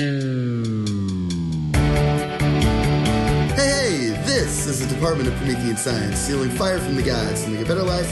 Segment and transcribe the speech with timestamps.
[0.00, 0.06] Hey,
[3.56, 7.62] hey, this is the Department of Promethean Science, stealing fire from the gods to make
[7.62, 8.06] a better life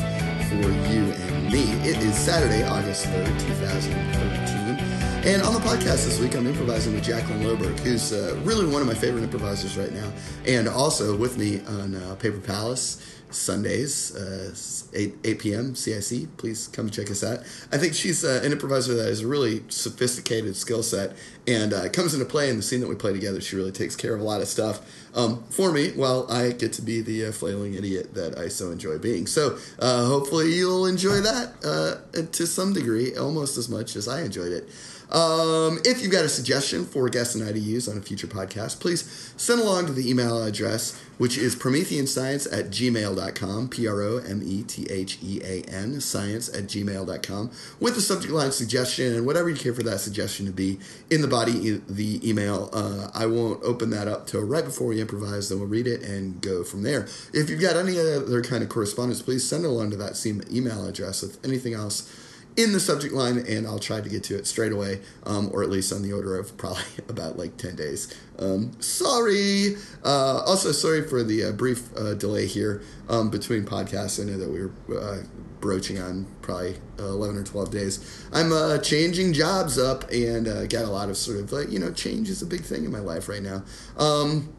[0.49, 1.71] for you and me.
[1.89, 4.86] It is Saturday, August 3rd, 2013.
[5.27, 8.81] And on the podcast this week, I'm improvising with Jaclyn Loberg, who's uh, really one
[8.81, 10.13] of my favorite improvisers right now.
[10.47, 14.55] And also with me on uh, Paper Palace, Sundays, uh,
[14.95, 15.75] 8, 8 p.m.
[15.75, 16.37] CIC.
[16.37, 17.41] Please come check us out.
[17.73, 21.17] I think she's uh, an improviser that has a really sophisticated skill set
[21.49, 23.41] and uh, comes into play in the scene that we play together.
[23.41, 24.81] She really takes care of a lot of stuff
[25.13, 28.71] um, for me while I get to be the uh, flailing idiot that I so
[28.71, 29.27] enjoy being.
[29.27, 34.69] So hopefully you'll enjoy that to some degree, almost as much as I enjoyed it.
[35.11, 38.01] Um, if you've got a suggestion for guests guest and I to use on a
[38.01, 43.87] future podcast, please send along to the email address, which is prometheanscience at gmail.com, P
[43.87, 48.33] R O M E T H E A N, science at gmail.com, with the subject
[48.33, 50.79] line suggestion and whatever you care for that suggestion to be
[51.11, 52.69] in the body of the email.
[52.73, 56.03] Uh, I won't open that up till right before we improvise, then we'll read it
[56.03, 57.07] and go from there.
[57.33, 60.43] If you've got any other kind of correspondence, please send it along to that same
[60.51, 62.26] email address with anything else
[62.57, 65.63] in the subject line, and I'll try to get to it straight away, um, or
[65.63, 68.15] at least on the order of probably about like 10 days.
[68.39, 69.77] Um, sorry.
[70.05, 74.21] Uh, also, sorry for the uh, brief uh, delay here um, between podcasts.
[74.21, 75.23] I know that we were uh,
[75.61, 78.29] broaching on probably 11 or 12 days.
[78.33, 81.79] I'm uh, changing jobs up and uh, got a lot of sort of like, you
[81.79, 83.65] know, change is a big thing in my life right now.
[83.97, 84.56] Um,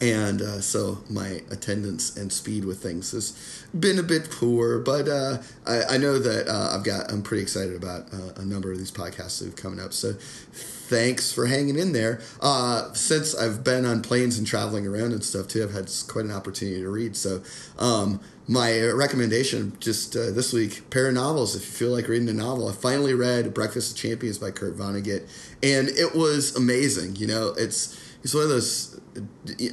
[0.00, 5.08] and uh, so my attendance and speed with things has been a bit poor but
[5.08, 8.72] uh, I, I, know that uh, i've got i'm pretty excited about uh, a number
[8.72, 9.92] of these podcasts that have coming up.
[9.92, 12.20] So thanks for hanging in there.
[12.40, 16.24] Uh, since i've been on planes and traveling around and stuff too i've had quite
[16.24, 17.16] an opportunity to read.
[17.16, 17.42] So
[17.78, 22.28] um, my recommendation just uh, this week pair of novels if you feel like reading
[22.28, 25.26] a novel i finally read breakfast of champions by kurt vonnegut
[25.62, 27.16] and it was amazing.
[27.16, 28.98] You know it's it's one of those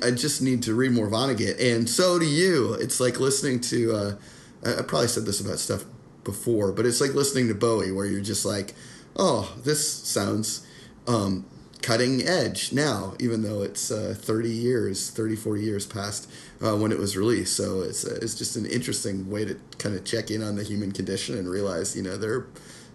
[0.04, 2.74] I just need to read more Vonnegut, and so do you.
[2.74, 3.96] It's like listening to.
[3.96, 4.16] Uh,
[4.64, 5.86] I probably said this about stuff
[6.24, 8.76] before, but it's like listening to Bowie, where you're just like,
[9.16, 10.68] "Oh, this sounds
[11.08, 11.46] um,
[11.82, 16.30] cutting edge now," even though it's uh, 30 years, 30, 40 years past
[16.62, 17.56] uh, when it was released.
[17.56, 20.64] So it's uh, it's just an interesting way to kind of check in on the
[20.64, 22.46] human condition and realize, you know, there,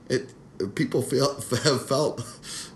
[0.09, 0.33] it
[0.75, 1.35] people feel
[1.65, 2.23] have felt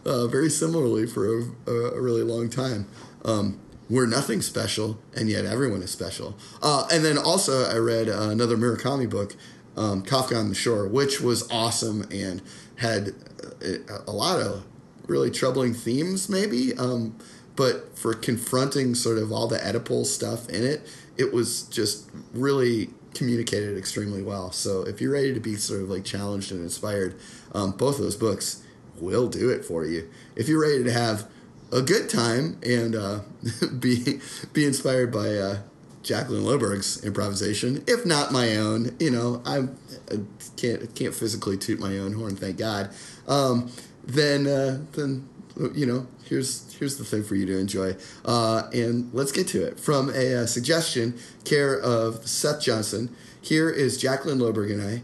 [0.05, 1.27] uh, very similarly for
[1.67, 2.87] a, a really long time
[3.25, 6.39] um, we're nothing special, and yet everyone is special.
[6.63, 9.35] Uh, and then also, I read uh, another Murakami book,
[9.77, 12.41] um, Kafka on the Shore, which was awesome and
[12.77, 13.15] had
[13.61, 14.65] a, uh, a lot of
[15.09, 16.73] really troubling themes, maybe.
[16.77, 17.17] Um,
[17.57, 20.87] but for confronting sort of all the Oedipal stuff in it,
[21.17, 24.53] it was just really communicated extremely well.
[24.53, 27.19] So if you're ready to be sort of like challenged and inspired,
[27.53, 28.63] um, both of those books
[29.01, 30.09] will do it for you.
[30.37, 31.27] If you're ready to have
[31.73, 33.21] a good time and uh,
[33.79, 34.21] be
[34.53, 35.59] be inspired by uh,
[36.03, 38.97] Jaclyn Loberg's improvisation, if not my own.
[38.99, 39.77] You know, I'm,
[40.11, 40.21] I
[40.57, 42.91] can't can't physically toot my own horn, thank God.
[43.29, 43.71] Um,
[44.05, 45.29] then uh, then
[45.75, 49.65] you know here's here's the thing for you to enjoy, uh, and let's get to
[49.65, 49.79] it.
[49.79, 55.03] From a, a, uh, suggestion care of Seth Johnson, here is Jaclyn Loberg and I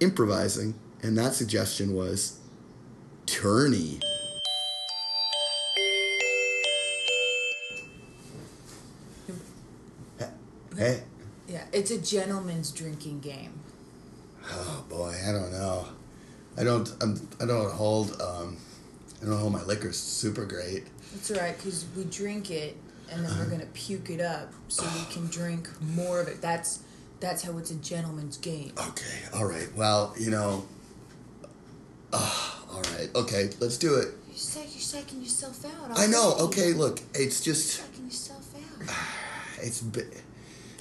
[0.00, 2.38] improvising, and that suggestion was
[3.26, 4.00] Tourney.
[10.76, 11.04] Hey.
[11.46, 13.60] Yeah, it's a gentleman's drinking game.
[14.50, 15.86] Oh boy, I don't know.
[16.56, 16.92] I don't.
[17.00, 18.20] I'm, I don't hold.
[18.20, 18.56] Um,
[19.24, 20.84] I don't my liquor's super great.
[21.12, 22.76] That's all right, cause we drink it
[23.10, 26.40] and then we're gonna puke it up so we can drink more of it.
[26.40, 26.80] That's
[27.20, 28.72] that's how it's a gentleman's game.
[28.76, 29.20] Okay.
[29.32, 29.68] All right.
[29.74, 30.66] Well, you know.
[32.12, 33.08] Uh, all right.
[33.14, 33.50] Okay.
[33.60, 34.08] Let's do it.
[34.28, 35.98] You're, psych- you're psyching yourself out.
[35.98, 36.34] I know.
[36.40, 36.72] Okay.
[36.72, 37.78] Look, it's just.
[37.78, 38.94] You're psyching yourself out.
[39.62, 39.82] It's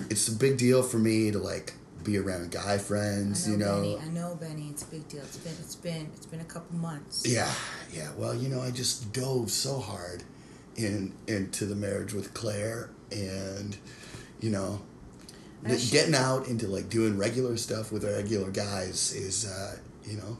[0.10, 3.81] it's a big deal for me to like be around guy friends, know, you know.
[3.81, 4.68] Benny, I know, Benny.
[4.69, 5.22] It's a big deal.
[5.22, 7.24] It's been, it's been, it's been a couple months.
[7.25, 7.52] Yeah,
[7.94, 8.09] yeah.
[8.18, 10.24] Well, you know, I just dove so hard
[10.75, 13.78] in into the marriage with Claire, and
[14.39, 14.81] you know,
[15.92, 20.38] getting out into like doing regular stuff with regular guys is, uh, you know.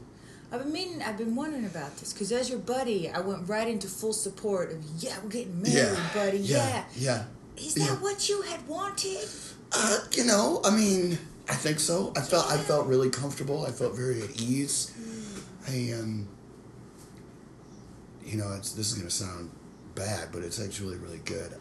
[0.52, 3.66] I've been meaning, I've been wondering about this because as your buddy, I went right
[3.66, 6.38] into full support of yeah, we're getting married, yeah, buddy.
[6.38, 6.84] Yeah, yeah.
[6.96, 7.24] yeah.
[7.56, 7.94] Is that yeah.
[7.96, 9.26] what you had wanted?
[9.72, 11.18] Uh, you know, I mean,
[11.48, 12.12] I think so.
[12.16, 13.66] I felt I felt really comfortable.
[13.66, 14.92] I felt very at ease.
[15.68, 16.28] I um,
[18.24, 19.50] you know, it's this is gonna sound
[19.94, 21.54] bad, but it's actually really good.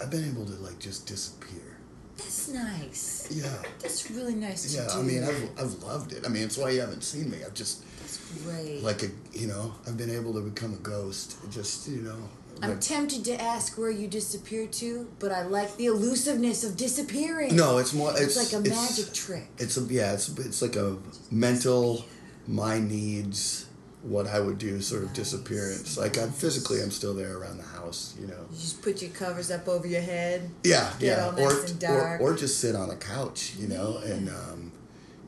[0.00, 1.78] I've been able to like just disappear.
[2.16, 3.28] That's nice.
[3.30, 3.50] Yeah.
[3.78, 6.26] That's really nice yeah, I mean, I've, I've loved it.
[6.26, 7.38] I mean, it's why you haven't seen me.
[7.44, 7.82] I've just.
[8.00, 8.82] That's Right.
[8.82, 11.36] like a you know I've been able to become a ghost.
[11.50, 12.18] Just you know.
[12.62, 16.76] I'm like- tempted to ask where you disappeared to, but I like the elusiveness of
[16.76, 17.56] disappearing.
[17.56, 18.10] no, it's more.
[18.12, 19.46] it's, It's, like a it's- magic trick.
[19.58, 20.12] It's a yeah.
[20.12, 20.96] It's it's like a
[21.30, 22.04] mental,
[22.46, 23.66] my needs,
[24.02, 25.16] what I would do sort of Nice.
[25.16, 25.96] disappearance.
[25.98, 28.14] Like I'm physically, I'm still there around the house.
[28.20, 28.46] You know.
[28.50, 30.50] You just put your covers up over your head.
[30.64, 31.24] Yeah, Get yeah.
[31.26, 32.20] all Or, nice and or dark.
[32.20, 34.12] or just sit on a couch, you know, Yeah.
[34.14, 34.72] and um,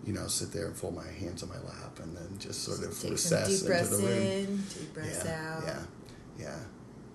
[0.05, 2.79] you know, sit there and fold my hands on my lap, and then just sort
[2.83, 4.09] of Take some recess deep into breaths the room.
[4.09, 5.63] in, deep breaths yeah, out.
[5.67, 5.79] yeah,
[6.41, 6.57] yeah.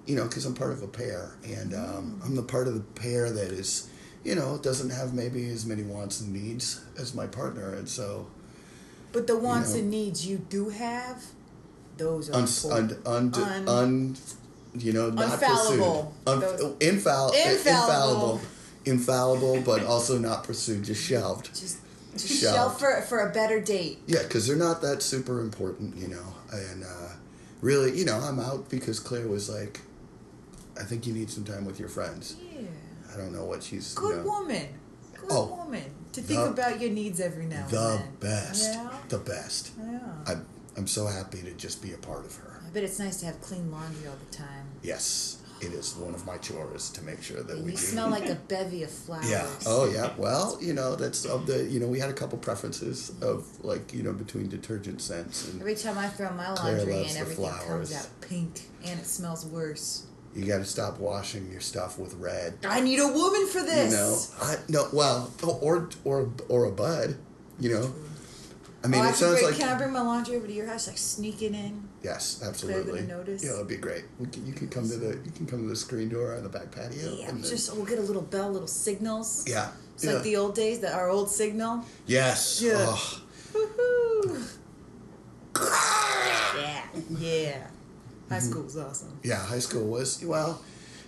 [0.07, 2.25] You know, because I'm part of a pair, and um, Mm.
[2.25, 3.87] I'm the part of the pair that is,
[4.23, 8.27] you know, doesn't have maybe as many wants and needs as my partner, and so
[9.11, 9.79] But the wants know.
[9.79, 11.23] and needs you do have,
[11.97, 13.05] those are un, important.
[13.05, 14.17] un, un, Un- un,
[14.75, 16.13] you know, not Unfallible.
[16.25, 16.27] pursued.
[16.27, 16.41] Un,
[16.79, 17.41] infall, Infallible.
[17.65, 18.41] infallible,
[18.85, 21.47] infallible, but also not pursued, just shelved.
[21.53, 21.77] just
[22.15, 22.79] just Shelved.
[22.79, 23.99] for for a better date.
[24.07, 26.33] Yeah, because they're not that super important, you know.
[26.51, 27.09] And uh,
[27.61, 29.81] really, you know, I'm out because Claire was like,
[30.79, 32.35] I think you need some time with your friends.
[32.53, 32.61] Yeah.
[33.13, 33.95] I don't know what she's.
[33.95, 34.67] you Good know, woman.
[35.15, 35.55] Good Oh.
[35.57, 35.83] woman.
[36.13, 38.07] To think The- about your needs every now the and then.
[38.19, 38.63] The best.
[38.73, 38.89] Yeah.
[39.09, 39.71] The best.
[39.79, 39.99] Yeah.
[40.25, 40.45] I'm,
[40.75, 42.61] I'm so happy to just be a part of her.
[42.65, 44.65] I bet it's nice to have clean laundry all the time.
[44.83, 47.83] Yes, it is one of my chores to make sure that And we you do.
[47.83, 49.29] smell like a bevy of flowers.
[49.29, 49.47] Yeah.
[49.65, 50.11] Oh, yeah.
[50.17, 51.63] Well, you know, that's of the.
[51.65, 55.59] You know, we had a couple preferences of like you know between detergent scents and
[55.61, 57.67] Every time I throw my laundry in, everything flowers.
[57.91, 60.03] comes out pink and it smells worse.
[60.37, 62.57] You got to stop washing your stuff with red.
[62.67, 63.91] I need a woman for this.
[63.91, 65.31] You know, I, no, well,
[65.61, 67.17] or or or a bud.
[67.59, 67.93] You know,
[68.83, 70.45] I mean, oh, I it can sounds bring, like Can I bring my laundry over
[70.45, 71.83] to your house, like sneaking in?
[72.03, 73.01] yes, absolutely.
[73.01, 73.43] notice?
[73.43, 74.05] Yeah, it'd be great.
[74.19, 76.43] We can, you can come to the you can come to the screen door on
[76.43, 77.15] the back patio.
[77.15, 79.43] Yeah, then- just we'll get a little bell, little signals.
[79.47, 80.13] yeah, It's yeah.
[80.13, 81.83] like the old days, that our old signal.
[82.05, 82.61] yes.
[82.61, 82.75] Yeah.
[82.77, 83.21] Oh.
[83.53, 84.57] Woohoo!
[86.57, 87.67] yeah, yeah.
[88.29, 89.19] High school was awesome.
[89.23, 90.61] Yeah, high school was well,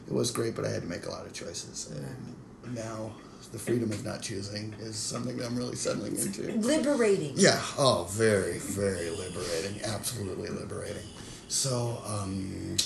[0.08, 3.12] it was great, but I had to make a lot of choices, and now
[3.52, 6.52] the freedom of not choosing is something that I'm really settling into.
[6.52, 7.34] Liberating.
[7.36, 7.60] Yeah.
[7.78, 9.82] Oh, very, very liberating.
[9.84, 11.08] Absolutely liberating.
[11.48, 12.78] So, um,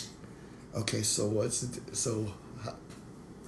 [0.75, 1.01] okay.
[1.01, 2.33] So what's it, so?
[2.63, 2.75] How,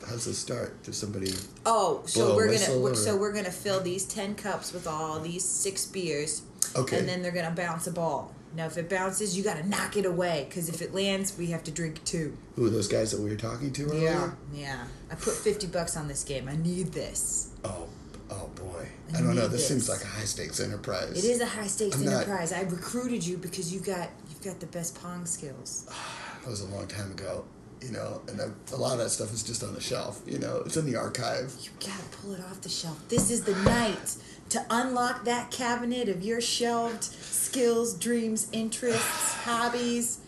[0.08, 0.84] how's it start?
[0.84, 1.34] Does somebody?
[1.66, 5.46] Oh, so we're gonna we're, so we're gonna fill these ten cups with all these
[5.46, 6.42] six beers.
[6.76, 7.00] Okay.
[7.00, 8.35] And then they're gonna bounce a ball.
[8.56, 11.64] Now, if it bounces, you gotta knock it away because if it lands, we have
[11.66, 12.38] to drink two.
[12.56, 14.04] Who are those guys that we were talking to earlier?
[14.04, 14.84] Yeah, yeah.
[15.12, 16.48] I put fifty bucks on this game.
[16.48, 17.50] I need this.
[17.66, 17.88] Oh,
[18.30, 18.88] oh boy.
[19.14, 19.42] I I don't know.
[19.44, 21.18] need This, seems like a high stakes enterprise.
[21.24, 22.54] It is a high stakes I'm not- enterprise.
[22.54, 25.88] I recruited you because you got you've got the best pong skills.
[26.46, 27.44] That was a long time ago.
[27.82, 30.22] You know, and I, a lot of that stuff is just on the shelf.
[30.26, 31.54] You know, it's in the archive.
[31.62, 33.00] You gotta pull it off the shelf.
[33.10, 34.16] This is the night
[34.50, 40.20] to unlock that cabinet of your shelved skills, dreams, interests, hobbies,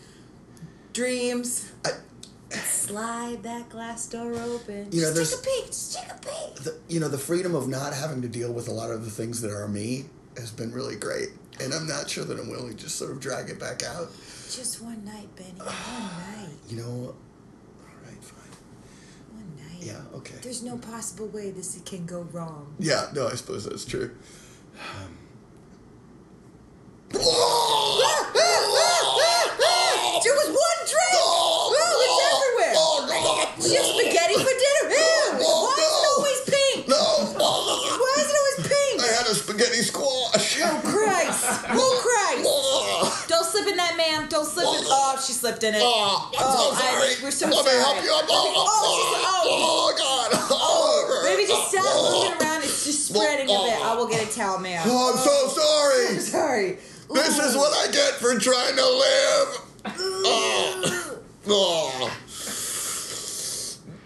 [0.92, 1.72] dreams.
[1.84, 1.90] I,
[2.50, 4.88] Slide that glass door open.
[4.90, 5.66] You know, just take a peek.
[5.66, 6.54] Just take a peek.
[6.64, 9.10] the, you know, the freedom of not having to deal with a lot of the
[9.10, 10.06] things that are me
[10.38, 11.28] has been really great.
[11.60, 14.08] And I'm not sure that I'm willing to just sort of drag it back out.
[14.50, 15.58] Just one night, Benny.
[15.58, 16.56] One night.
[16.70, 18.56] You know, all right, fine.
[19.32, 19.67] One night.
[19.80, 20.34] Yeah, okay.
[20.42, 22.74] There's no possible way this can go wrong.
[22.78, 24.10] Yeah, no, I suppose that's true.
[30.24, 31.14] There was one drink.
[31.14, 31.70] Oh,
[32.04, 32.74] it's everywhere.
[33.62, 34.84] She has spaghetti for dinner.
[34.90, 35.38] Ew.
[35.38, 36.88] Why is it always pink?
[36.88, 37.02] No!
[37.38, 38.94] Why is it always pink?
[39.00, 40.58] I had a spaghetti squash!
[40.60, 41.64] Oh Oh Christ!
[44.64, 44.82] Ma'am.
[44.82, 44.88] In.
[44.88, 45.80] Oh, she slipped in it.
[45.82, 47.14] Oh, I'm Oh, so I- sorry.
[47.22, 48.24] we're so Let me help you up.
[48.28, 50.28] Oh, Oh, she's- oh, God.
[50.50, 52.62] Oh, Maybe just stop moving around.
[52.64, 53.80] It's just spreading a bit.
[53.80, 54.82] I will get a towel, ma'am.
[54.86, 56.08] Oh, I'm so sorry.
[56.16, 56.78] I'm sorry.
[57.12, 59.60] This is what I get for trying to live.
[59.98, 61.18] Oh.
[61.48, 62.10] Oh.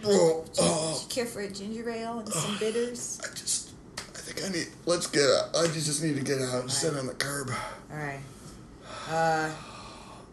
[0.05, 0.45] Oh.
[0.59, 1.01] Oh.
[1.03, 3.21] You care for a ginger ale and some bitters?
[3.25, 5.57] I just, I think I need, let's get out.
[5.57, 7.51] I just need to get out and sit on the curb.
[7.91, 8.21] All right.
[9.09, 9.51] Uh,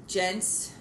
[0.10, 0.72] gents.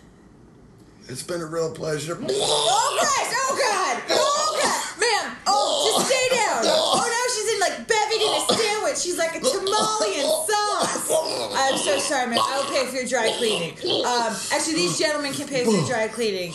[1.09, 2.19] It's been a real pleasure.
[2.21, 3.37] Oh Christ!
[3.37, 4.03] Oh God!
[4.11, 5.01] Oh God!
[5.01, 5.37] Ma'am!
[5.47, 6.65] Oh, just stay down!
[6.65, 8.99] Oh now she's in like bevied in a sandwich.
[8.99, 11.11] She's like a tamale in sauce.
[11.55, 12.39] I'm so sorry, ma'am.
[12.41, 13.73] I will pay for your dry cleaning.
[14.05, 16.53] Um, actually, these gentlemen can pay for your dry cleaning.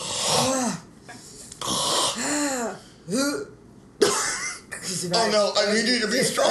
[5.12, 6.46] Oh no, I need you to be strong.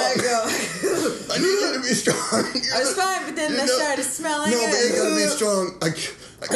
[1.32, 2.18] I need you to be strong.
[2.74, 4.70] I was fine, but then I know- started smelling No, it.
[4.70, 5.78] but you gotta be strong.
[5.82, 5.88] I,
[6.42, 6.46] I,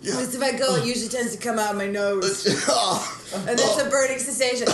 [0.00, 0.12] yeah.
[0.14, 2.46] Because if I go, it usually tends to come out of my nose.
[2.46, 4.68] And that's a burning sensation.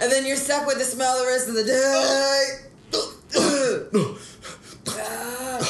[0.00, 2.58] And then you're stuck with the smell the rest of the day.
[4.90, 5.60] Ah.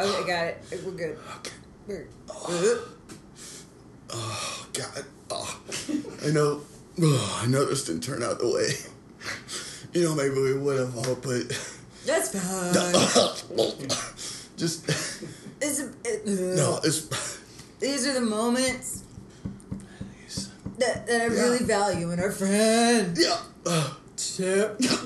[0.00, 0.62] okay, got it.
[0.84, 1.18] We're good.
[1.90, 2.78] We're,
[4.12, 5.04] Oh God!
[5.30, 5.60] Oh,
[6.24, 6.62] I know.
[7.02, 8.74] Oh, I know this didn't turn out the way.
[9.92, 11.48] You know, maybe we would have all, but
[12.06, 12.72] that's fine.
[14.56, 14.88] just
[15.60, 16.78] It's, it, no.
[16.84, 17.08] It's
[17.80, 19.02] These are the moments
[20.78, 23.18] that, that I really value in our friend.
[23.20, 23.40] yeah.
[23.66, 24.76] Uh, Chip.
[24.80, 24.96] yeah,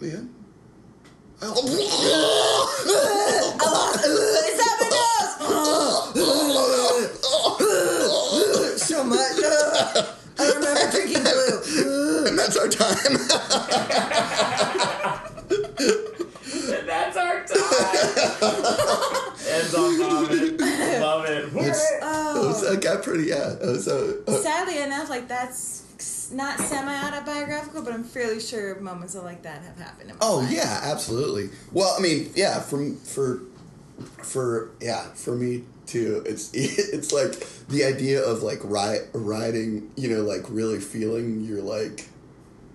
[0.00, 0.34] man.
[1.44, 1.50] It's
[4.62, 4.92] happening!
[8.78, 9.18] so much.
[10.38, 12.26] I remember drinking blue.
[12.28, 13.18] and that's our time.
[16.86, 17.56] That's our time.
[19.48, 20.60] Ends on vomit.
[21.00, 21.44] Love it.
[21.56, 22.44] It's- Oh.
[22.44, 23.50] It was, uh, got pretty yeah.
[23.52, 25.82] It was, uh, uh, Sadly enough, like that's
[26.32, 30.38] not semi autobiographical, but I'm fairly sure moments like that have happened in my Oh
[30.38, 30.50] life.
[30.50, 31.50] yeah, absolutely.
[31.72, 33.40] Well, I mean, yeah, from for
[34.22, 36.22] for yeah, for me too.
[36.26, 37.34] It's it's like
[37.68, 42.08] the idea of like ri- riding, you know, like really feeling your like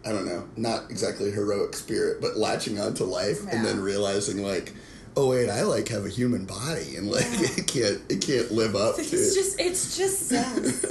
[0.06, 4.74] I don't know, not exactly heroic spirit, but latching onto life and then realizing like
[5.20, 8.76] oh wait, I like have a human body and like it can't it can't live
[8.76, 10.84] up to It's just, it's just sex.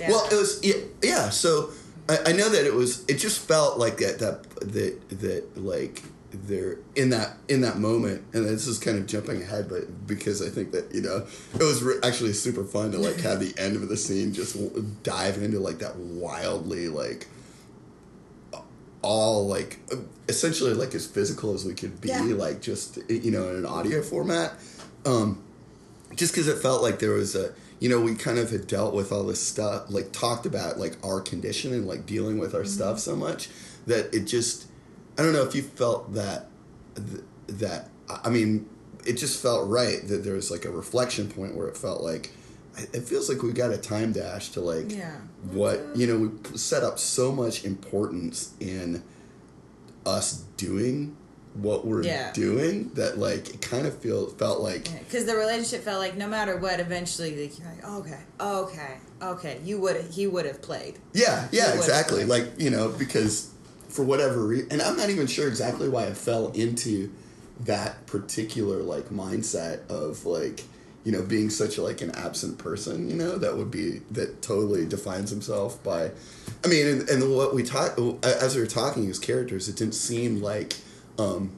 [0.00, 0.10] Yeah.
[0.10, 0.74] well, it was yeah.
[1.02, 1.70] yeah so
[2.08, 3.04] I, I know that it was.
[3.06, 8.22] It just felt like that that that that like there in that in that moment,
[8.34, 11.62] and this is kind of jumping ahead, but because I think that you know it
[11.62, 14.84] was re- actually super fun to like have the end of the scene just w-
[15.02, 17.28] dive into like that wildly like
[19.02, 19.78] all like
[20.28, 22.22] essentially like as physical as we could be Yeah.
[22.22, 24.54] like just you know in an audio format
[25.04, 25.42] um
[26.16, 27.52] just because it felt like there was a
[27.84, 30.96] you know we kind of had dealt with all this stuff like talked about like
[31.04, 32.70] our condition and like dealing with our mm-hmm.
[32.70, 33.50] stuff so much
[33.86, 34.68] that it just
[35.18, 36.46] i don't know if you felt that,
[37.46, 37.90] that,
[38.24, 38.66] i mean
[39.04, 42.30] it just felt right that there was like a reflection point where it felt like
[42.94, 45.16] it feels like we got a time dash to like Yeah.
[45.52, 49.04] what you know we set up so much importance in
[50.06, 51.18] us doing
[51.54, 52.32] what we're Yeah.
[52.32, 56.26] doing that like it kind of feel felt like Because the relationship felt like no
[56.26, 60.60] matter what, eventually like, you're like, oh, okay, okay, okay, you would he would have
[60.60, 60.98] played.
[61.12, 62.20] Yeah, yeah, exactly.
[62.20, 62.28] good.
[62.28, 63.50] Like you know, because
[63.88, 67.12] for whatever reason, and I'm not even sure exactly why I fell into
[67.60, 70.64] that particular like mindset of like
[71.04, 73.08] you know being such like an absent person.
[73.08, 76.10] You know, that would be that totally defines himself by.
[76.64, 79.94] I mean, and, and what we talked as we were talking as characters, it didn't
[79.94, 80.74] seem like.
[81.18, 81.50] Um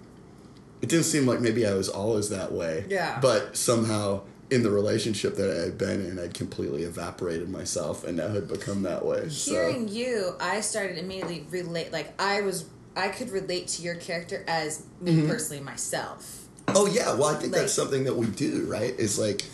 [0.83, 2.85] it didn't seem like maybe I was always that way.
[2.89, 3.19] Yeah.
[3.21, 4.21] But somehow
[4.51, 8.47] in the relationship that I had been in, I'd completely evaporated myself and now had
[8.47, 9.29] become that way.
[9.31, 9.53] So.
[9.53, 11.93] Hearing you, I started immediately relate.
[11.93, 15.29] Like I was, I could relate to your character as me Mm-hmm.
[15.29, 16.45] personally myself.
[16.69, 18.95] Oh yeah, well I think Like- that's something that we do, right?
[18.99, 19.47] Is like,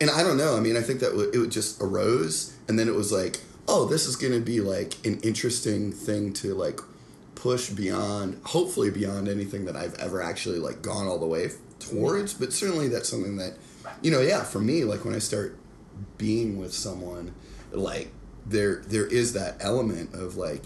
[0.00, 0.56] and I don't know.
[0.56, 3.86] I mean, I think that w- it just arose, and then it was like, oh,
[3.86, 6.80] this is going to be like an interesting thing to like
[7.46, 12.34] push beyond, hopefully beyond anything that I've ever actually like gone all the way towards.
[12.34, 13.54] But certainly that's something that,
[14.02, 15.56] you know, yeah, for me, like when I start
[16.18, 17.34] being with someone,
[17.70, 18.10] like
[18.44, 20.64] there there is that element of like.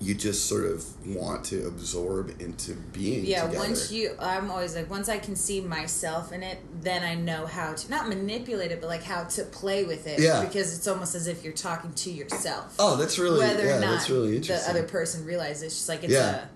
[0.00, 3.58] You just sort of want to absorb into being Yeah, together.
[3.58, 7.46] once you, I'm always like, once I can see myself in it, then I know
[7.46, 10.20] how to not manipulate it, but like how to play with it.
[10.20, 10.44] Yeah.
[10.44, 12.74] because it's almost as if you're talking to yourself.
[12.78, 15.88] Oh, that's really whether yeah, or not that's really the other person realizes it's just
[15.88, 16.44] like it's Yeah.
[16.44, 16.48] a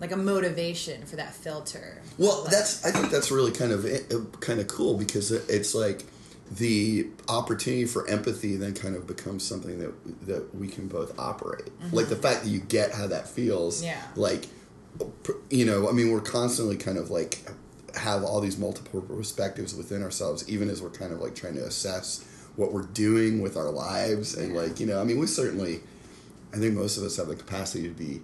[0.00, 2.00] like a motivation for that filter.
[2.18, 5.30] well, Like, that's I think that's really kind of eh, eh, kind of cool because
[5.32, 6.04] it's like
[6.50, 11.68] the opportunity for empathy then kind of becomes something that that we can both operate.
[11.92, 13.78] Like the fact that you get how that feels.
[13.78, 13.86] Mm-hmm.
[13.86, 14.02] Yeah.
[14.16, 14.46] Like,
[15.50, 17.46] you know, I mean, we're constantly kind of like
[17.96, 21.64] have all these multiple perspectives within ourselves, even as we're kind of like trying to
[21.64, 22.24] assess
[22.56, 24.62] what we're doing with our lives, and Yeah.
[24.62, 25.80] like you know, I mean, we certainly
[26.52, 28.22] I think most of us have the capacity to be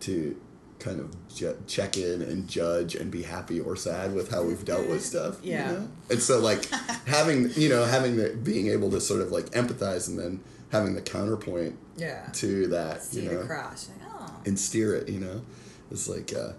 [0.00, 0.36] to
[0.78, 4.64] kind of ju- check in and judge and be happy or sad with how we've
[4.64, 5.38] dealt with stuff.
[5.42, 5.72] you Yeah.
[5.72, 5.88] know?
[6.10, 6.66] And so like
[7.06, 10.40] having you know having the being able to sort of like empathize and then
[10.70, 13.88] having the counterpoint yeah, to that see you know across.
[13.88, 15.42] Like, oh, and steer it you know
[15.90, 16.52] it's like uh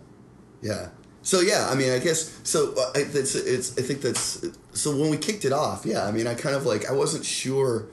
[0.61, 0.89] yeah
[1.21, 5.09] so yeah i mean i guess so uh, it's, it's i think that's so when
[5.11, 7.85] we kicked it off yeah i mean i kind of like i wasn't sure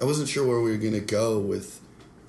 [0.00, 1.80] i wasn't sure where we were gonna go with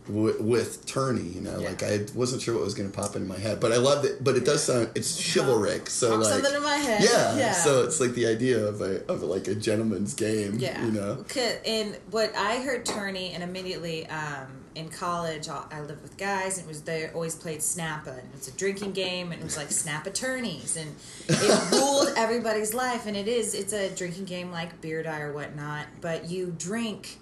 [0.07, 1.21] w- with tourney.
[1.23, 1.69] You know, Yeah.
[1.69, 4.05] like I wasn't sure what was going to pop into my head, but I loved
[4.05, 4.23] it.
[4.23, 5.89] But it does sound it's chivalric.
[5.89, 7.03] So Pop like something in my head.
[7.03, 7.53] Yeah, Yeah.
[7.53, 10.55] So it's like the idea of a of like a gentleman's game.
[10.57, 10.83] Yeah.
[10.85, 11.25] You know.
[11.65, 16.57] And what I heard tourney, and immediately um, in college, I I lived with guys,
[16.57, 19.57] and it was they always played Snappa, and it's a drinking game, and it was
[19.57, 20.95] like Snappa tourneys, and
[21.27, 23.05] it ruled everybody's life.
[23.07, 27.19] And it is, it's a drinking game like beer die or whatnot, but you drink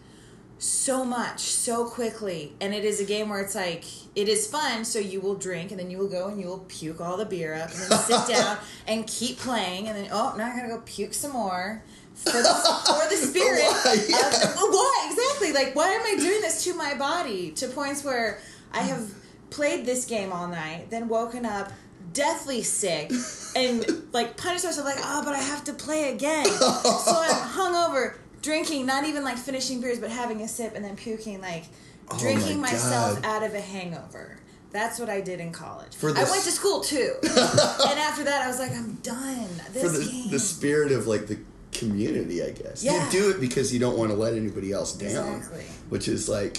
[0.57, 2.53] so much so quickly.
[2.61, 3.83] And it is a game where it's like
[4.15, 4.85] it is fun.
[4.85, 7.25] So you will drink and then you will go and you will puke all the
[7.25, 8.57] beer up and then sit down
[8.87, 9.87] and keep playing.
[9.87, 11.83] And then oh now i gotta go puke some more
[12.13, 13.93] for the, for the spirit Why?
[13.93, 15.09] of why?
[15.11, 15.51] Exactly.
[15.51, 18.39] Like why am i doing this to my body to points where
[18.71, 19.13] i have
[19.49, 21.71] played this game all night then woken up
[22.13, 23.11] deathly sick
[23.55, 26.45] and like punished myself like oh but i have to play again.
[26.45, 30.95] So i'm hungover drinking not even like finishing beers but having a sip and then
[30.95, 31.65] puking like
[32.09, 34.37] Oh drinking my myself out of a hangover
[34.75, 35.95] that's what I did in college.
[35.95, 39.83] For I went to school too, and after that, I was like, "I'm done." This
[39.83, 40.31] For the game.
[40.31, 41.39] the spirit of like the
[41.71, 42.83] community, I guess.
[42.83, 43.05] Yeah.
[43.05, 45.37] You do it because you don't want to let anybody else down.
[45.37, 45.63] Exactly.
[45.89, 46.57] Which is like.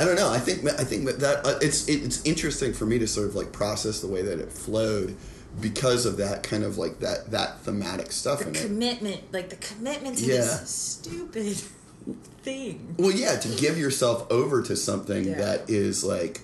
[0.00, 0.30] I don't know.
[0.30, 3.28] I think I think that, that uh, it's it, it's interesting for me to sort
[3.28, 5.16] of like process the way that it flowed
[5.60, 8.62] because of that kind of like that that thematic stuff the in it.
[8.62, 10.36] commitment, like the commitment to Yeah.
[10.36, 11.56] this stupid
[12.42, 12.94] thing.
[12.98, 15.34] Well, yeah, to give yourself over to something Yeah.
[15.38, 16.40] that is like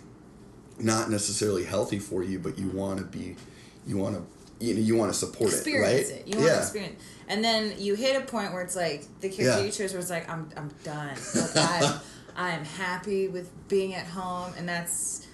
[0.78, 3.36] not necessarily healthy for you, but you want to be,
[3.86, 6.20] you want to, you know, you want to support experience it, right?
[6.22, 6.28] it.
[6.28, 6.54] You want yeah.
[6.56, 7.02] to experience.
[7.28, 9.64] And then you hit a point where it's like the character Yeah.
[9.66, 11.16] you chose where it's like I'm I'm done.
[11.34, 12.00] Like, I'm
[12.36, 15.26] I'm happy with being at home, and that's.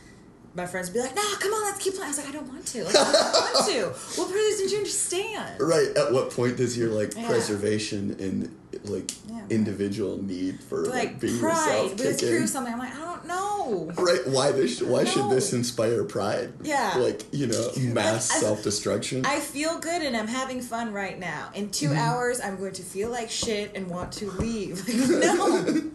[0.55, 2.33] My friends would be like, "No, come on, let's keep playing." I was like, "I
[2.33, 2.85] don't want to.
[2.85, 3.83] Like, I don't want to.
[4.21, 5.97] What part of this didn't you understand?" Right.
[5.97, 7.27] At what point does your like Yeah.
[7.29, 9.41] preservation and like Yeah.
[9.51, 12.37] individual need for like, Like being pride, yourself kick in?
[12.37, 12.73] prove something.
[12.73, 13.93] I'm like, I don't know.
[13.97, 14.27] Right.
[14.29, 14.81] Why this?
[14.81, 16.53] Why should this inspire pride?
[16.63, 16.95] Yeah.
[16.97, 19.25] Like you know, mass self destruction.
[19.27, 21.51] I feel good and I'm having fun right now.
[21.55, 21.99] In 2 mm-hmm.
[21.99, 24.83] hours, I'm going to feel like shit and want to leave.
[24.91, 25.91] Like, no,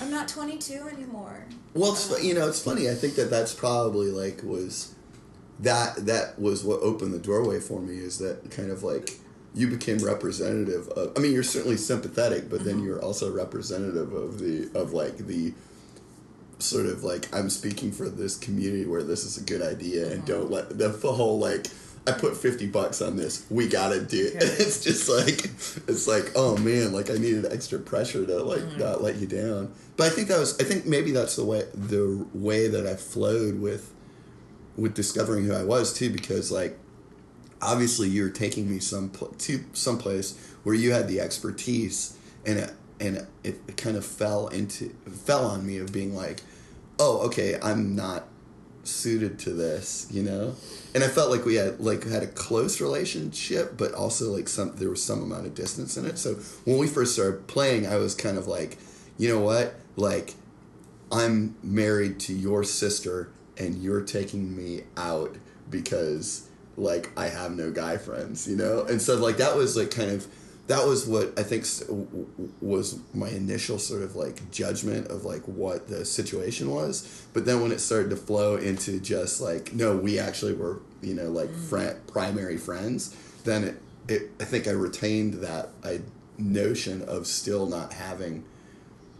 [0.00, 1.46] I'm not 22 anymore.
[1.74, 2.88] Well, it's, you know, it's funny.
[2.88, 4.94] I think that that's probably like was
[5.60, 7.96] that that was what opened the doorway for me.
[7.96, 9.18] Is that kind of like
[9.54, 11.12] you became representative of.
[11.16, 15.54] I mean, you're certainly sympathetic, but then you're also representative of the of like the
[16.58, 20.22] sort of like I'm speaking for this community where this is a good idea and
[20.22, 20.26] mm-hmm.
[20.26, 21.66] don't let the whole like.
[22.06, 23.44] I put fifty bucks on this.
[23.50, 24.34] We gotta do it.
[24.60, 25.44] It's just like
[25.88, 28.78] it's like oh man, like I needed extra pressure to like Mm-hmm.
[28.80, 29.72] not let you down.
[29.96, 32.94] But I think that was I think maybe that's the way the way that I
[32.96, 33.92] flowed with
[34.76, 36.78] with discovering who I was too because like
[37.62, 42.58] obviously you're taking me some pl- to some place where you had the expertise and
[42.58, 44.90] it, and it, it kind of fell into
[45.24, 46.42] fell on me of being like
[46.98, 48.28] oh okay I'm not
[48.86, 50.54] suited to this you know?
[50.94, 54.74] And I felt like we had like had a close relationship but also like some
[54.76, 56.18] there was some amount of distance in it.
[56.18, 58.78] So when we first started playing I was kind of like
[59.18, 59.74] you know what?
[59.96, 60.34] Like
[61.10, 65.36] I'm married to your sister and you're taking me out
[65.70, 68.84] because like I have no guy friends, you know?
[68.84, 70.26] And so like that was like kind of
[70.66, 75.08] that was what I think s- w- w- was my initial sort of like judgment
[75.08, 77.24] of like what the situation was.
[77.32, 81.14] But then when it started to flow into just like no, we actually were, you
[81.14, 81.68] know, like mm.
[81.68, 86.00] friend primary friends, then it, it I think I retained that I
[86.38, 88.44] notion of still not having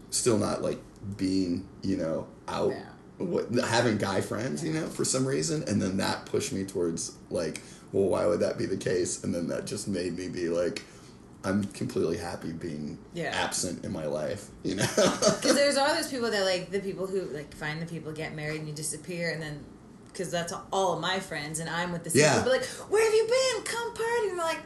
[0.09, 0.79] still not like
[1.17, 2.85] being you know out Yeah.
[3.17, 7.15] what, having guy friends you know for some reason and then that pushed me towards
[7.29, 10.47] like well why would that be the case and then that just made me be
[10.49, 10.83] like
[11.47, 13.31] i'm completely happy being Yeah.
[13.33, 17.07] absent in my life you know Because there's all those people that like the people
[17.07, 19.63] who like find the people, get married, and you disappear, and then
[20.07, 22.37] because that's all of my friends, and I'm with the same Yeah.
[22.37, 22.51] people.
[22.51, 23.63] Like, where have you been?
[23.63, 24.29] Come party.
[24.29, 24.61] And they're like,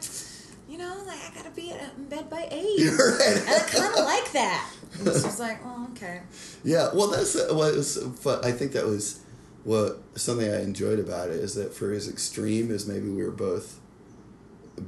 [0.68, 2.78] you know, like I gotta be in bed by eight.
[2.78, 3.36] You're right.
[3.36, 4.70] And I kind of like that.
[4.98, 6.22] And it's just like, oh, okay.
[6.64, 7.98] Yeah, well, that's what was.
[8.24, 9.20] But I think that was
[9.64, 13.30] what something I enjoyed about it is that for as extreme as maybe we were
[13.30, 13.78] both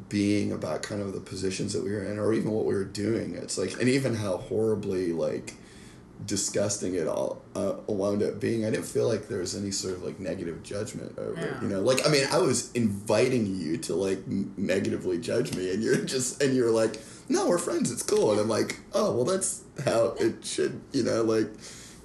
[0.08, 2.84] being about kind of the positions that we were in, or even what we were
[2.84, 5.54] doing, it's like, and even how horribly like
[6.26, 8.64] disgusting it all uh, wound up being.
[8.64, 11.62] I didn't feel like there was any sort of like negative judgment over it.
[11.62, 15.72] You know, like I mean, I was inviting you to like n- negatively judge me,
[15.72, 17.90] and you're just and you're like, no, we're friends.
[17.90, 20.80] It's cool, and I'm like, oh well, that's how it should.
[20.92, 21.48] You know, like.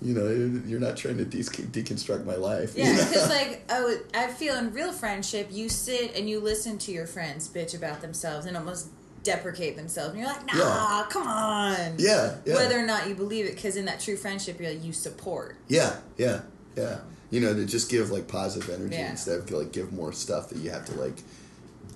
[0.01, 0.27] You know,
[0.65, 2.73] you're not trying to de- deconstruct my life.
[2.75, 6.77] Yeah, because like I would, I feel in real friendship, you sit and you listen
[6.79, 8.87] to your friends bitch about themselves and almost
[9.23, 10.53] deprecate themselves, and you're like, nah,
[11.01, 11.05] Yeah.
[11.09, 11.95] come on.
[11.97, 12.55] Yeah, yeah.
[12.55, 15.57] Whether or not you believe it, because in that true friendship, you're like, you support.
[15.67, 16.41] Yeah, yeah,
[16.77, 16.99] yeah.
[17.29, 19.11] You know, to just give like positive energy Yeah.
[19.11, 21.17] instead of like give more stuff that you have to like.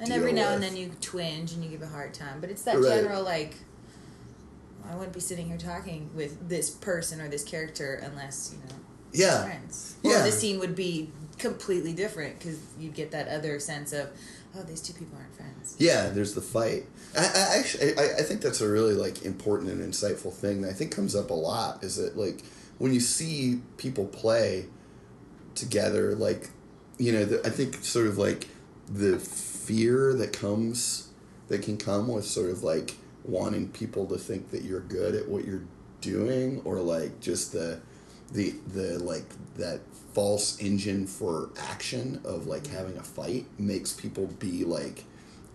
[0.01, 2.63] And every now and then you twinge and you give a hard time, but it's
[2.63, 2.89] that Right.
[3.01, 3.55] general like.
[4.89, 8.75] I wouldn't be sitting here talking with this person or this character unless you know
[9.13, 9.95] Yeah, friends.
[10.03, 10.23] Yeah.
[10.23, 14.09] The scene would be completely different because you'd get that other sense of,
[14.55, 15.75] oh, these two people aren't friends.
[15.79, 16.09] yeah.
[16.09, 16.85] There's the fight.
[17.17, 20.69] I, I actually, I, I think that's a really like important and insightful thing that
[20.71, 21.83] I think comes up a lot.
[21.83, 22.43] Is that like
[22.79, 24.65] when you see people play
[25.55, 26.49] together, like
[26.97, 28.47] you know, the, I think sort of like
[28.87, 31.09] the fear that comes
[31.47, 35.27] that can come with sort of like wanting people to think that you're good at
[35.27, 35.63] what you're
[36.01, 37.79] doing or like just the
[38.31, 39.79] the the like that
[40.13, 45.03] false engine for action of like having a fight makes people be like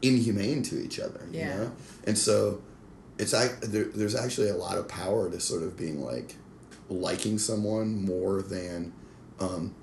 [0.02, 1.56] inhumane to each other you Yeah.
[1.56, 1.72] know
[2.04, 2.60] and so
[3.18, 6.36] it's ac- there, there's actually a lot of power to sort of being like
[6.88, 8.92] liking someone more than
[9.40, 9.74] um,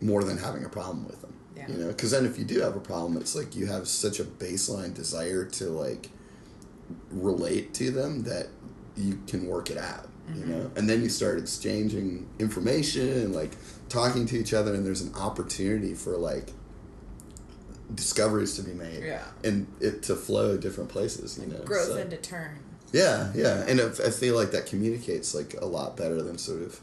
[0.00, 1.68] more than having a problem with them Yeah.
[1.70, 4.20] you know because then if you do have a problem it's like you have such
[4.20, 6.10] a baseline desire to like
[7.10, 8.48] relate to them that
[8.96, 10.50] you can work it out you mm-hmm.
[10.50, 13.52] know and then you start exchanging information and like
[13.88, 16.52] talking to each other and there's an opportunity for like
[17.94, 19.22] discoveries to be made Yeah.
[19.44, 22.58] and it to flow different places you know Growth So- and to turn.
[22.92, 26.62] yeah yeah and if, i feel like that communicates like a lot better than sort
[26.62, 26.80] of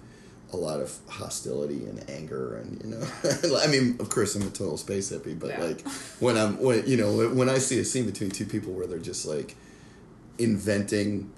[0.52, 4.50] a lot of hostility and anger and you know i mean of course i'm a
[4.50, 5.64] total space hippie but Yeah.
[5.64, 5.88] like
[6.20, 8.98] when i'm when you know when i see a scene between two people where they're
[9.00, 9.56] just like
[10.39, 11.32] inventing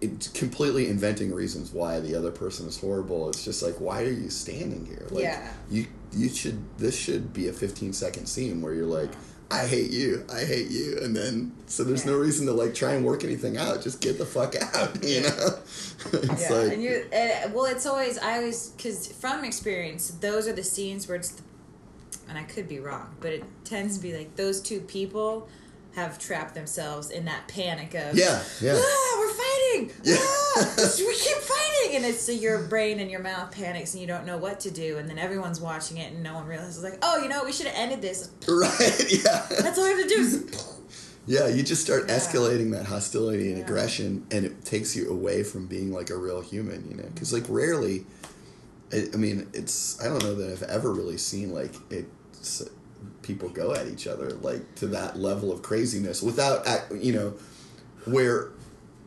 [0.00, 3.28] it, completely inventing reasons why the other person is horrible.
[3.28, 5.06] It's just like why are you standing here?
[5.10, 5.52] Like Yeah.
[5.70, 9.10] you you should this should be a 15 second scene where you're like
[9.50, 10.98] i hate you i hate you.
[11.02, 13.80] And then so there's no reason to like try and work anything out.
[13.82, 15.48] Just get the fuck out you know?
[16.12, 17.04] It's yeah, like and you
[17.54, 21.42] well, it's always I always because from experience, those are the scenes where it's, the,
[22.28, 25.48] and I could be wrong, but it tends to be like those two people
[25.94, 30.16] have trapped themselves in that panic of yeah yeah ah, we're fighting, Yeah.
[30.18, 34.06] ah, we keep fighting, and it's so your brain and your mouth panics and you
[34.06, 36.98] don't know what to do, and then everyone's watching it and no one realizes like,
[37.02, 38.30] oh, you know, we should have ended this.
[38.48, 40.20] right yeah That's all we have to do.
[40.20, 40.68] is-
[41.26, 42.16] yeah you just start Yeah.
[42.16, 43.64] escalating that hostility and Yeah.
[43.64, 47.32] aggression and it takes you away from being like a real human you know because
[47.32, 48.06] like rarely
[48.92, 52.06] I, I mean it's i don't know that i've ever really seen like it
[53.22, 57.34] people go at each other like to that level of craziness without you know
[58.04, 58.48] where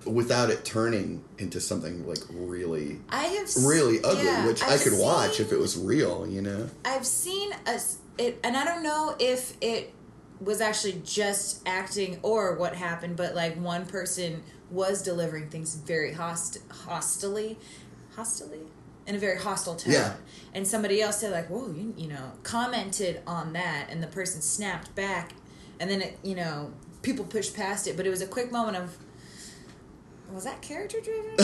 [0.06, 4.82] without it turning into something like really I have really ugly yeah, which i I've
[4.82, 6.70] could watch if it was real you know?
[6.86, 7.80] I've seen a
[8.18, 9.94] it, and I don't know if it
[10.40, 16.14] was actually just acting or what happened, but like one person was delivering things very
[16.14, 17.58] host hostily,
[18.16, 18.68] hostily
[19.08, 20.14] in a very hostile tone, Yeah.
[20.54, 24.42] and somebody else said like, "Whoa," you, you know, commented on that, and the person
[24.42, 25.34] snapped back,
[25.80, 26.72] and then it, you know,
[27.04, 28.98] people pushed past it, but it was a quick moment of.
[30.34, 31.34] Was that character driven?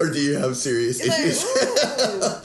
[0.00, 1.44] or do you have serious It's issues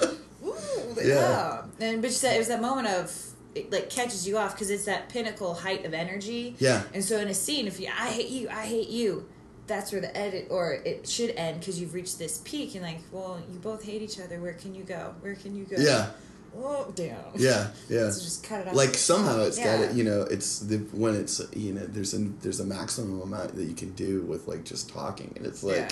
[0.02, 0.12] like,
[0.44, 1.62] ooh, ooh, Yeah.
[1.80, 1.80] yeah.
[1.80, 3.16] And but said it was that moment of
[3.54, 6.56] it like catches you off because it's that pinnacle height of energy.
[6.58, 6.82] Yeah.
[6.94, 9.28] And so in a scene, if you I hate you, I hate you,
[9.72, 13.00] that's where the edit or it should end because you've reached this peak and like,
[13.12, 14.40] well, you both hate each other.
[14.40, 15.14] Where can you go?
[15.22, 15.78] Where can you go?
[15.80, 16.10] yeah
[16.54, 17.16] Oh, damn.
[17.38, 18.76] yeah yeah So just cut it off.
[18.76, 22.18] like somehow it's got it you know it's the when it's you know there's a
[22.44, 25.78] there's a maximum amount that you can do with like just talking and it's like
[25.78, 25.90] Yeah.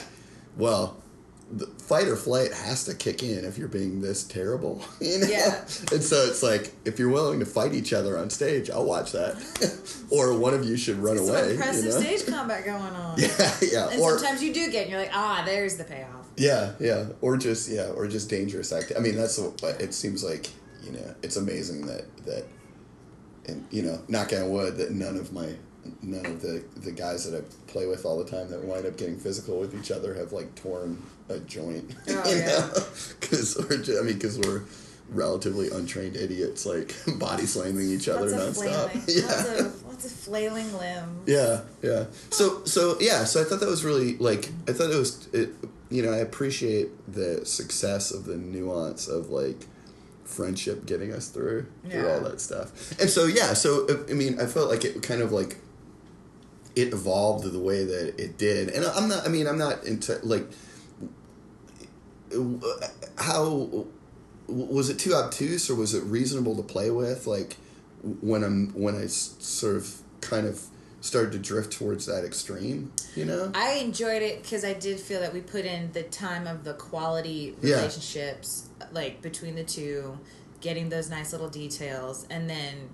[0.58, 0.98] well
[1.52, 5.28] the fight or flight has to kick in if you're being this terrible you know
[5.28, 5.62] Yeah.
[5.92, 9.12] and so it's like if you're willing to fight each other on stage i'll watch
[9.14, 9.34] that
[10.12, 13.18] or one of you should run Some away impressive you know stage combat going on.
[13.20, 16.28] yeah yeah And or sometimes you do get, and you're like, ah, there's the payoff.
[16.38, 18.92] yeah, yeah, or just yeah, or just dangerous act.
[18.96, 20.50] I mean, that's what it seems like.
[20.84, 22.46] You know, it's amazing that that,
[23.48, 25.50] and you know, knock on wood, that none of my
[26.02, 28.98] none of the the guys that I play with all the time that wind up
[28.98, 31.96] getting physical with each other have like torn a joint.
[32.10, 32.70] Oh, you yeah.
[33.20, 34.64] because we're I mean, because we're
[35.12, 38.90] relatively untrained idiots, like body slamming each other Lots nonstop.
[38.90, 39.04] flailing.
[39.08, 39.26] yeah.
[39.26, 41.28] Lots of lots of flailing limbs.
[41.28, 42.06] Yeah, yeah.
[42.32, 43.24] So, so yeah.
[43.24, 45.28] So I thought that was really like I thought it was.
[45.34, 45.50] It,
[45.92, 49.66] you know, I appreciate the success of the nuance of like
[50.24, 53.00] friendship getting us through through all that stuff.
[53.00, 53.54] And so yeah.
[53.54, 55.58] So I mean, I felt like it kind of like
[56.76, 58.70] it evolved the way that it did.
[58.70, 59.26] And I'm not.
[59.26, 60.48] I mean, I'm not into like
[63.18, 63.86] how
[64.48, 67.58] was it too obtuse or was it reasonable to play with like
[68.22, 70.62] when i'm when I sort of kind of
[71.02, 72.92] started to drift towards that extreme.
[73.16, 73.52] You know.
[73.56, 76.74] I enjoyed it because I did feel that we put in the time of the
[76.74, 77.78] quality Yeah.
[77.78, 80.20] relationships, like between the two,
[80.62, 82.90] getting those nice little details, and then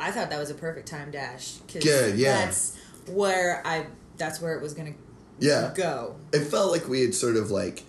[0.00, 1.58] I thought that was a perfect time dash.
[1.72, 2.46] Cause Good, yeah.
[2.46, 3.86] That's where I.
[4.16, 4.94] That's where it was gonna
[5.38, 5.72] yeah.
[5.74, 6.16] go.
[6.32, 7.82] It felt like we had sort of like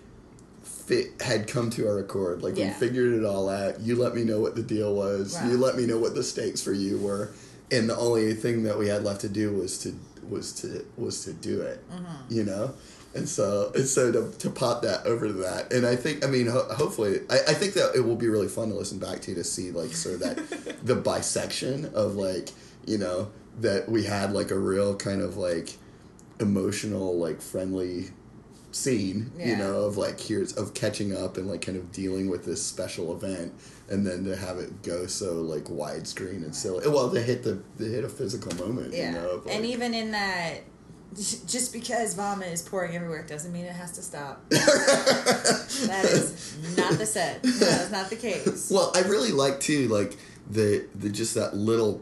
[0.86, 2.44] fit had come to our accord.
[2.44, 3.80] Like we figured it all out.
[3.80, 5.36] You let me know what the deal was.
[5.36, 5.50] Wow.
[5.50, 7.32] You let me know what the stakes for you were,
[7.72, 9.96] and the only thing that we had left to do was to
[10.30, 11.84] was to was to do it.
[11.90, 12.34] Mm-hmm.
[12.34, 12.74] You know.
[13.16, 16.28] And so, and so to, to pop that over to that, and I think, I
[16.28, 19.22] mean, ho- hopefully, I, I think that it will be really fun to listen back
[19.22, 22.50] to to see like sort of that the bisection of like
[22.86, 25.78] you know that we had like a real kind of like
[26.42, 28.10] emotional like friendly
[28.76, 32.44] scene you know of like here's of catching up and like kind of dealing with
[32.44, 33.54] this special event
[33.88, 37.58] and then to have it go so like widescreen and silly well they hit the
[37.78, 40.56] they hit a physical moment Yeah, you know of, like, and even in that,
[41.14, 44.44] just because vomit is pouring everywhere doesn't mean it has to stop.
[44.50, 47.44] that is not the set.
[47.44, 48.70] That is not the case.
[48.70, 50.18] well i really like too like
[50.50, 52.02] the the just that little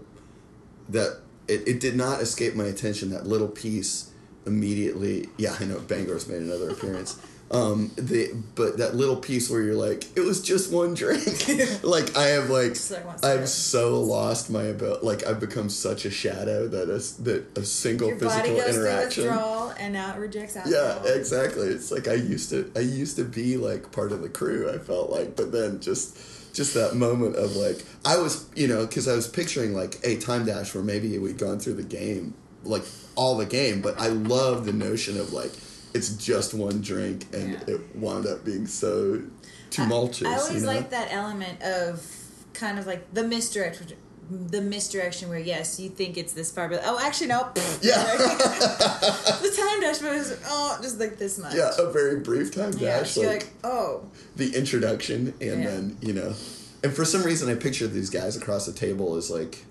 [0.89, 4.09] that it, it did not escape my attention that little piece
[4.45, 7.19] immediately yeah i know bangor's made another appearance.
[7.51, 11.23] Um the but that little piece where you're like it was just one drink.
[11.83, 15.69] Like i have like Just like one i've so lost my ability like i've become
[15.69, 19.73] such a shadow that a, that a single Your body physical goes through interaction withdrawal
[19.77, 21.67] and now it rejects yeah exactly.
[21.67, 24.79] It's like i used to i used to be like part of the crew i
[24.79, 26.17] felt like but then just
[26.55, 30.17] just that moment of like i was you know because i was picturing like a
[30.17, 32.83] time dash where maybe we'd gone through the game like
[33.15, 35.51] all the game but i love the notion of like
[35.93, 37.75] it's just one drink and Yeah.
[37.75, 39.21] it wound up being so
[39.69, 40.73] tumultuous I always you know?
[40.73, 42.05] like that element of
[42.53, 43.93] kind of like the misdirect,
[44.29, 47.41] the misdirection where yes, you think it's this far, but oh, actually no.
[47.81, 48.03] yeah
[49.41, 51.53] the time dash was oh, just like this much.
[51.55, 55.69] yeah a very brief time dash so you're like, oh, the introduction and Yeah.
[55.69, 56.33] then you know
[56.83, 59.65] and for some reason i pictured these guys across the table as like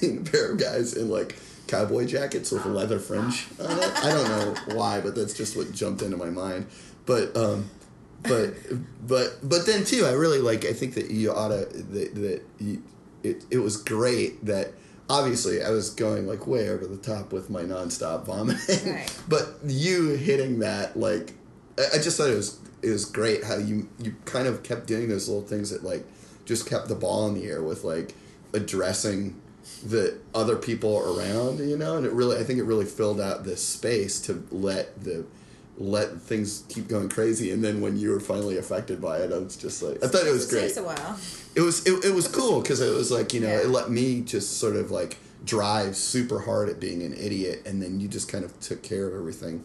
[0.00, 1.36] being a pair of guys in like
[1.70, 3.46] cowboy jackets with a leather fringe.
[3.60, 6.66] On it i don't know why but that's just what jumped into my mind.
[7.06, 7.70] But um
[8.22, 8.54] but
[9.06, 12.82] but but then too i really like i think that you oughta that, that you,
[13.22, 14.74] it, it was great that
[15.08, 18.92] obviously i was going like way over the top with my nonstop vomiting.
[18.92, 19.22] Right.
[19.28, 21.32] but you hitting that like
[21.78, 24.86] I, I just thought it was it was great how you you kind of kept
[24.86, 26.04] doing those little things that like
[26.44, 28.14] just kept the ball in the air with like
[28.52, 29.40] addressing
[29.84, 31.96] the other people around you know?
[31.96, 35.24] And it really i think it really filled out this space to let the
[35.78, 37.50] let things keep going crazy.
[37.50, 40.26] And then when you were finally affected by it i was just like i thought
[40.26, 40.62] it was it great.
[40.62, 41.18] takes a while.
[41.54, 43.60] it was it, it was cool because it was like you know Yeah.
[43.62, 47.62] it let me just sort of like drive super hard at being an idiot.
[47.64, 49.62] And then you just kind of took care of everything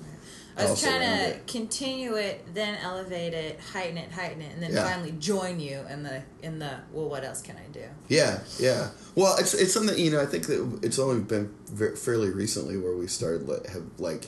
[0.57, 4.71] I was trying to continue it, then elevate it, heighten it, heighten it, and then
[4.73, 4.83] Yeah.
[4.87, 7.83] finally join you in the in the well, what else can I do?
[8.07, 8.89] Yeah, yeah.
[9.15, 10.21] Well, it's it's something you know.
[10.21, 14.27] I think that it's only been ve- fairly recently where we started like have like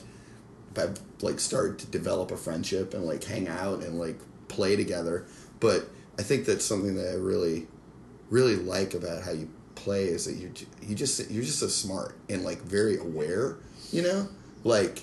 [0.76, 5.24] have like started to develop a friendship and like hang out and like play together.
[5.60, 5.88] But
[6.18, 7.66] I think that's something that I really
[8.30, 12.16] really like about how you play is that you you just you're just so smart
[12.28, 13.56] and like very aware.
[13.90, 14.28] You know,
[14.62, 15.00] like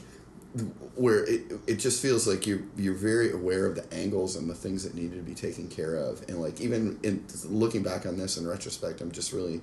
[0.96, 4.56] where it, it just feels like you you're very aware of the angles and the
[4.56, 6.24] things that needed to be taken care of.
[6.30, 9.62] And like even in looking back on this in retrospect i'm just really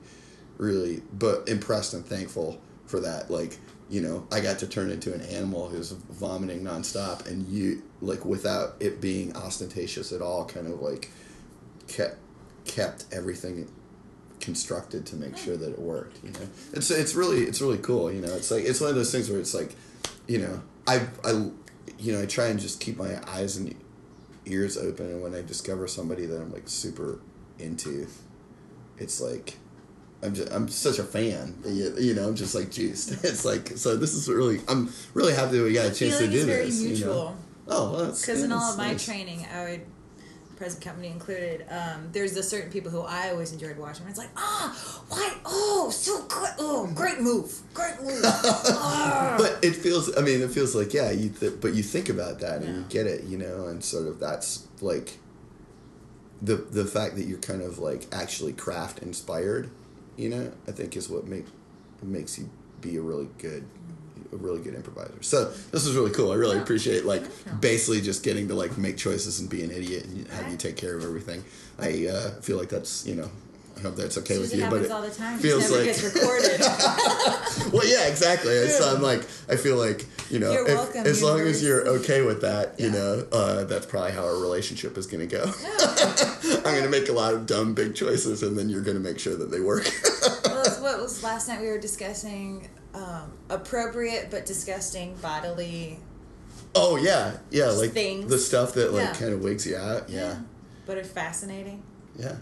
[0.58, 3.30] really but impressed and thankful for that.
[3.30, 7.82] Like you know i got to turn into an animal who's vomiting nonstop and you
[8.00, 11.10] like without it being ostentatious at all kind of like
[11.88, 12.16] kept
[12.64, 13.70] kept everything
[14.40, 16.48] constructed to make sure that it worked you know?
[16.72, 18.32] It's it's really it's really cool you know?
[18.34, 19.74] It's like it's one of those things where it's like
[20.26, 21.30] you know i i
[21.98, 23.74] you know i try and just keep my eyes and
[24.46, 27.20] ears open and when i discover somebody that i'm like super
[27.58, 28.06] into
[28.98, 29.54] it's like
[30.22, 33.68] i'm just i'm such a fan you, you know i'm just like juiced it's like
[33.76, 36.80] so this is really i'm really happy that we got a chance to do this
[36.80, 36.94] you know?
[36.94, 37.36] mutual.
[37.68, 39.04] oh Because in all of my nice.
[39.04, 39.80] training, I would,
[40.56, 44.06] present company included, um, there's the certain people who I always enjoyed watching.
[44.08, 44.76] It's like, ah,
[45.08, 45.32] why?
[45.44, 46.50] Oh, so good.
[46.58, 47.58] Oh, great move.
[47.74, 48.22] Great move.
[48.84, 49.34] Ah.
[49.38, 52.40] but it feels i mean it feels like yeah you th- but you think about
[52.40, 55.18] that and you get it you know and sort of that's like
[56.40, 59.70] the the fact that you're kind of like actually craft inspired
[60.16, 61.46] you know i think is what make
[62.02, 62.48] makes you
[62.80, 63.64] be a really good
[64.32, 66.62] a really good improviser so this is really cool i really Yeah.
[66.62, 67.52] appreciate like Yeah.
[67.54, 70.76] basically just getting to like make choices and be an idiot and have you take
[70.76, 71.44] care of everything
[71.78, 73.30] i uh, feel like that's you know
[73.74, 74.68] I hope that's okay with you.
[74.68, 75.38] But all the it time.
[75.38, 76.60] Feels like recorded.
[77.72, 78.68] well, yeah, exactly.
[78.68, 82.42] So I'm like, I feel like you know, if, as long as you're okay with
[82.42, 85.44] that, you know, uh, that's probably how our relationship is going to go.
[86.64, 89.02] I'm going to make a lot of dumb big choices, and then you're going to
[89.02, 89.84] make sure that they work.
[90.64, 95.98] it's what was last night we were discussing um, appropriate but disgusting bodily,
[96.74, 98.28] oh yeah, yeah, like Things.
[98.30, 99.12] the stuff that like Yeah.
[99.14, 100.08] kind of wigs you out.
[100.10, 100.36] Yeah,
[100.86, 101.82] but it's fascinating.
[102.18, 102.36] yeah,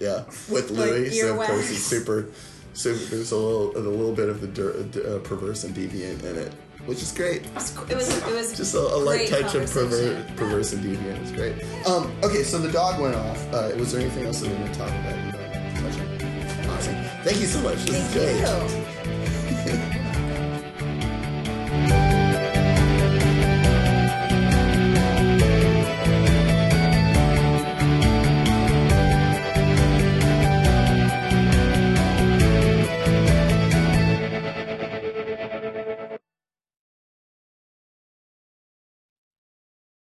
[0.00, 0.24] yeah.
[0.50, 2.28] With Louis, so of course he's super.
[2.74, 6.36] super there's a little, a little bit of the dir- uh, perverse and deviant in
[6.36, 6.52] it,
[6.84, 7.46] which is great.
[7.46, 7.74] It was
[8.18, 11.22] it was, Just a, a light touch of perver- perverse and deviant.
[11.22, 11.54] It's great.
[11.86, 13.54] Um, okay, so the dog went off.
[13.54, 15.25] Uh, was there anything else that we didn't talk about?
[17.26, 17.84] Thank you so much.
[17.86, 18.95] This is great.